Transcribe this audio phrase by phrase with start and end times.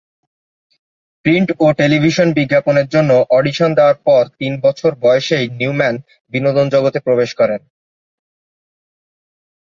[1.25, 5.95] Print ও television বিজ্ঞাপনের জন্য অডিশন দেয়ার পর তিন বছর বয়সেই নিউম্যান
[6.33, 7.61] বিনোদন জগতে প্রবেশ করেন।